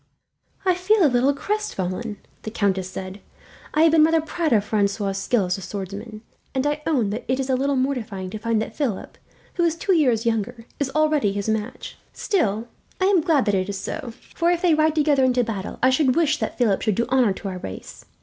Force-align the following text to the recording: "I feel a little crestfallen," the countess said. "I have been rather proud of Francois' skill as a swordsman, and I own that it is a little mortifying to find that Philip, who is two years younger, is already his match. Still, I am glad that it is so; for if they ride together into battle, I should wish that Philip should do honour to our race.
"I 0.65 0.73
feel 0.73 1.05
a 1.05 1.05
little 1.05 1.31
crestfallen," 1.35 2.17
the 2.41 2.49
countess 2.49 2.89
said. 2.89 3.19
"I 3.75 3.83
have 3.83 3.91
been 3.91 4.03
rather 4.03 4.19
proud 4.19 4.51
of 4.51 4.65
Francois' 4.65 5.11
skill 5.11 5.45
as 5.45 5.59
a 5.59 5.61
swordsman, 5.61 6.23
and 6.55 6.65
I 6.65 6.81
own 6.87 7.11
that 7.11 7.23
it 7.27 7.39
is 7.39 7.51
a 7.51 7.55
little 7.55 7.75
mortifying 7.75 8.31
to 8.31 8.39
find 8.39 8.59
that 8.63 8.75
Philip, 8.75 9.15
who 9.57 9.63
is 9.63 9.75
two 9.75 9.93
years 9.93 10.25
younger, 10.25 10.65
is 10.79 10.89
already 10.95 11.33
his 11.33 11.47
match. 11.49 11.97
Still, 12.13 12.67
I 12.99 13.05
am 13.05 13.21
glad 13.21 13.45
that 13.45 13.53
it 13.53 13.69
is 13.69 13.79
so; 13.79 14.13
for 14.33 14.49
if 14.49 14.63
they 14.63 14.73
ride 14.73 14.95
together 14.95 15.23
into 15.23 15.43
battle, 15.43 15.77
I 15.83 15.91
should 15.91 16.15
wish 16.15 16.39
that 16.39 16.57
Philip 16.57 16.81
should 16.81 16.95
do 16.95 17.05
honour 17.11 17.33
to 17.33 17.49
our 17.49 17.59
race. 17.59 18.05